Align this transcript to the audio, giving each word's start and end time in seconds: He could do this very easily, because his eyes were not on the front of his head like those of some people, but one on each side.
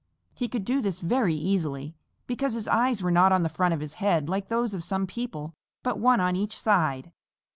He 0.33 0.47
could 0.47 0.65
do 0.65 0.81
this 0.81 0.99
very 0.99 1.35
easily, 1.35 1.93
because 2.25 2.53
his 2.53 2.67
eyes 2.67 3.03
were 3.03 3.11
not 3.11 3.31
on 3.31 3.43
the 3.43 3.49
front 3.49 3.75
of 3.75 3.81
his 3.81 3.93
head 4.01 4.27
like 4.29 4.47
those 4.47 4.73
of 4.73 4.83
some 4.83 5.05
people, 5.05 5.53
but 5.83 5.99
one 5.99 6.19
on 6.19 6.35
each 6.35 6.59
side. 6.59 7.11